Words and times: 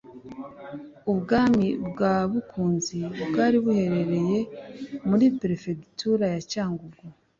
Ubwami 1.11 1.67
bwa 1.89 2.15
Bukunzi 2.31 2.99
bwari 3.27 3.57
buherereye 3.63 4.39
muri 5.09 5.25
Perefegitura 5.39 6.23
ya 6.33 6.39
Cyangugu 6.51 7.03